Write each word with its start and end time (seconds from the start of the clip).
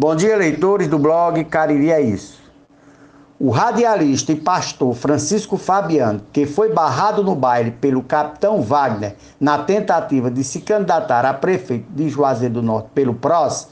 Bom 0.00 0.14
dia, 0.14 0.36
leitores 0.36 0.86
do 0.86 0.96
blog 0.96 1.42
Cariri 1.46 1.90
é 1.90 2.00
Isso. 2.00 2.40
O 3.36 3.50
radialista 3.50 4.30
e 4.30 4.36
pastor 4.36 4.94
Francisco 4.94 5.56
Fabiano, 5.56 6.20
que 6.32 6.46
foi 6.46 6.72
barrado 6.72 7.24
no 7.24 7.34
baile 7.34 7.72
pelo 7.72 8.04
capitão 8.04 8.62
Wagner 8.62 9.16
na 9.40 9.58
tentativa 9.58 10.30
de 10.30 10.44
se 10.44 10.60
candidatar 10.60 11.26
a 11.26 11.34
prefeito 11.34 11.90
de 11.90 12.08
Juazeiro 12.08 12.54
do 12.54 12.62
Norte 12.62 12.90
pelo 12.94 13.12
PROS, 13.12 13.70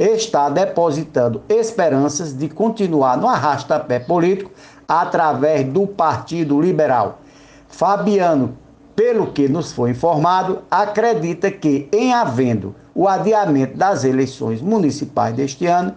está 0.00 0.48
depositando 0.48 1.44
esperanças 1.48 2.36
de 2.36 2.48
continuar 2.48 3.16
no 3.16 3.28
arrasta-pé 3.28 4.00
político 4.00 4.50
através 4.88 5.64
do 5.64 5.86
Partido 5.86 6.60
Liberal. 6.60 7.20
Fabiano, 7.68 8.58
pelo 8.98 9.28
que 9.28 9.48
nos 9.48 9.70
foi 9.70 9.90
informado, 9.90 10.62
acredita 10.68 11.52
que, 11.52 11.88
em 11.92 12.12
havendo 12.12 12.74
o 12.92 13.06
adiamento 13.06 13.78
das 13.78 14.02
eleições 14.02 14.60
municipais 14.60 15.36
deste 15.36 15.66
ano, 15.66 15.94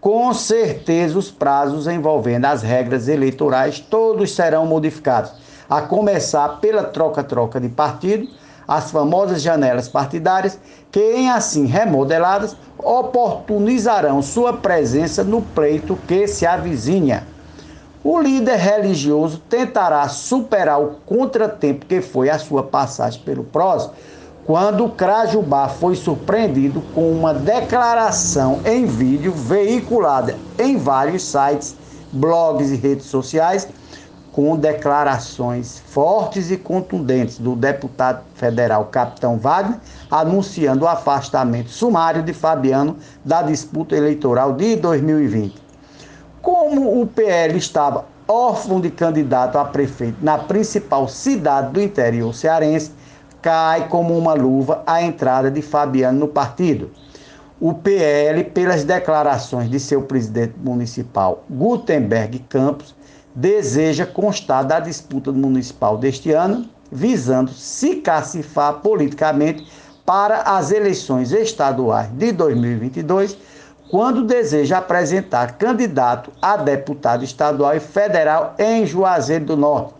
com 0.00 0.32
certeza 0.32 1.18
os 1.18 1.32
prazos 1.32 1.88
envolvendo 1.88 2.44
as 2.44 2.62
regras 2.62 3.08
eleitorais 3.08 3.80
todos 3.80 4.36
serão 4.36 4.64
modificados, 4.66 5.32
a 5.68 5.82
começar 5.82 6.60
pela 6.60 6.84
troca-troca 6.84 7.60
de 7.60 7.68
partido, 7.68 8.28
as 8.68 8.92
famosas 8.92 9.42
janelas 9.42 9.88
partidárias, 9.88 10.60
que, 10.92 11.00
em 11.00 11.28
assim 11.28 11.66
remodeladas, 11.66 12.56
oportunizarão 12.78 14.22
sua 14.22 14.52
presença 14.52 15.24
no 15.24 15.42
pleito 15.42 15.98
que 16.06 16.28
se 16.28 16.46
avizinha. 16.46 17.26
O 18.04 18.20
líder 18.20 18.56
religioso 18.56 19.38
tentará 19.48 20.08
superar 20.08 20.80
o 20.80 20.94
contratempo 21.04 21.84
que 21.84 22.00
foi 22.00 22.30
a 22.30 22.38
sua 22.38 22.62
passagem 22.62 23.20
pelo 23.22 23.42
PROS, 23.42 23.90
quando 24.46 24.88
Crajubá 24.90 25.68
foi 25.68 25.96
surpreendido 25.96 26.80
com 26.94 27.10
uma 27.10 27.34
declaração 27.34 28.60
em 28.64 28.86
vídeo 28.86 29.32
veiculada 29.32 30.36
em 30.56 30.76
vários 30.76 31.24
sites, 31.24 31.74
blogs 32.12 32.70
e 32.70 32.76
redes 32.76 33.06
sociais, 33.06 33.68
com 34.30 34.56
declarações 34.56 35.82
fortes 35.88 36.52
e 36.52 36.56
contundentes 36.56 37.38
do 37.38 37.56
deputado 37.56 38.22
federal 38.36 38.84
Capitão 38.84 39.36
Wagner, 39.36 39.80
anunciando 40.08 40.84
o 40.84 40.88
afastamento 40.88 41.70
sumário 41.70 42.22
de 42.22 42.32
Fabiano 42.32 42.96
da 43.24 43.42
disputa 43.42 43.96
eleitoral 43.96 44.52
de 44.52 44.76
2020. 44.76 45.67
Como 46.42 47.00
o 47.00 47.06
PL 47.06 47.58
estava 47.58 48.04
órfão 48.26 48.80
de 48.80 48.90
candidato 48.90 49.58
a 49.58 49.64
prefeito 49.64 50.18
na 50.22 50.38
principal 50.38 51.08
cidade 51.08 51.72
do 51.72 51.80
interior 51.80 52.34
cearense, 52.34 52.92
cai 53.40 53.88
como 53.88 54.16
uma 54.16 54.34
luva 54.34 54.82
a 54.86 55.02
entrada 55.02 55.50
de 55.50 55.62
Fabiano 55.62 56.20
no 56.20 56.28
partido. 56.28 56.90
O 57.60 57.74
PL, 57.74 58.44
pelas 58.44 58.84
declarações 58.84 59.68
de 59.68 59.80
seu 59.80 60.02
presidente 60.02 60.54
municipal, 60.62 61.44
Gutenberg 61.50 62.38
Campos, 62.48 62.94
deseja 63.34 64.06
constar 64.06 64.64
da 64.64 64.78
disputa 64.78 65.32
municipal 65.32 65.96
deste 65.96 66.30
ano, 66.30 66.68
visando 66.90 67.50
se 67.50 67.96
cacifar 67.96 68.74
politicamente 68.74 69.66
para 70.06 70.42
as 70.42 70.70
eleições 70.70 71.32
estaduais 71.32 72.08
de 72.12 72.30
2022 72.32 73.36
quando 73.90 74.24
deseja 74.24 74.78
apresentar 74.78 75.52
candidato 75.56 76.30
a 76.40 76.56
deputado 76.56 77.24
estadual 77.24 77.74
e 77.74 77.80
federal 77.80 78.54
em 78.58 78.86
Juazeiro 78.86 79.46
do 79.46 79.56
Norte. 79.56 79.94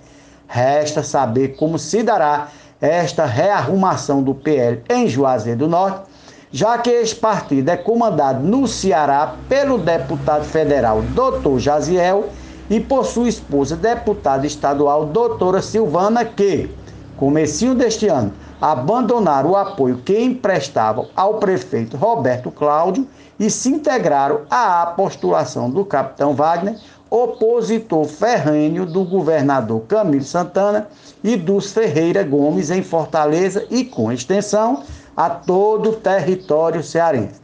Resta 0.46 1.02
saber 1.02 1.56
como 1.56 1.78
se 1.78 2.02
dará 2.02 2.48
esta 2.80 3.24
rearrumação 3.26 4.22
do 4.22 4.34
PL 4.34 4.82
em 4.88 5.08
Juazeiro 5.08 5.60
do 5.60 5.68
Norte, 5.68 6.02
já 6.50 6.78
que 6.78 6.90
este 6.90 7.16
partido 7.16 7.68
é 7.68 7.76
comandado 7.76 8.42
no 8.42 8.66
Ceará 8.66 9.34
pelo 9.48 9.78
deputado 9.78 10.44
federal 10.44 11.02
Dr. 11.02 11.58
Jaziel 11.58 12.28
e 12.70 12.80
por 12.80 13.04
sua 13.04 13.28
esposa, 13.28 13.76
deputada 13.76 14.46
estadual 14.46 15.06
doutora 15.06 15.60
Silvana, 15.60 16.24
que, 16.24 16.70
comecinho 17.18 17.74
deste 17.74 18.06
ano, 18.06 18.32
abandonaram 18.60 19.50
o 19.50 19.56
apoio 19.56 19.98
que 19.98 20.18
emprestavam 20.18 21.08
ao 21.14 21.34
prefeito 21.34 21.96
Roberto 21.96 22.50
Cláudio 22.50 23.06
e 23.38 23.50
se 23.50 23.68
integraram 23.68 24.42
à 24.48 24.86
postulação 24.96 25.68
do 25.68 25.84
capitão 25.84 26.34
Wagner, 26.34 26.78
opositor 27.10 28.04
ferrenho 28.04 28.86
do 28.86 29.04
governador 29.04 29.82
Camilo 29.88 30.24
Santana 30.24 30.88
e 31.22 31.36
dos 31.36 31.72
Ferreira 31.72 32.22
Gomes 32.22 32.70
em 32.70 32.82
Fortaleza 32.82 33.66
e, 33.70 33.84
com 33.84 34.12
extensão, 34.12 34.82
a 35.16 35.28
todo 35.28 35.90
o 35.90 35.96
território 35.96 36.82
cearense. 36.82 37.40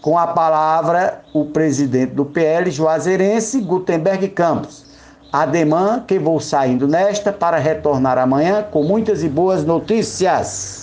Com 0.00 0.18
a 0.18 0.28
palavra, 0.28 1.22
o 1.32 1.44
presidente 1.44 2.14
do 2.14 2.24
PL, 2.24 2.70
Juazeirense, 2.70 3.60
Gutenberg 3.60 4.28
Campos. 4.28 4.91
Ademã 5.32 6.04
que 6.06 6.18
vou 6.18 6.38
saindo 6.38 6.86
nesta 6.86 7.32
para 7.32 7.56
retornar 7.56 8.18
amanhã 8.18 8.62
com 8.62 8.82
muitas 8.82 9.22
e 9.22 9.28
boas 9.30 9.64
notícias. 9.64 10.81